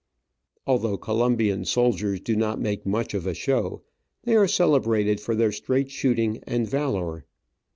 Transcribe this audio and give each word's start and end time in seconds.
Although 0.65 0.97
Colombian 0.97 1.63
soldiers 1.63 2.21
do 2.21 2.35
not 2.35 2.59
make 2.59 2.87
much 2.87 3.13
of 3.13 3.27
a 3.27 3.35
show, 3.35 3.83
they 4.23 4.35
are 4.35 4.47
celebrated 4.47 5.21
for 5.21 5.35
their 5.35 5.51
straight 5.51 5.91
shooting 5.91 6.39
and 6.47 6.67
valour. 6.67 7.23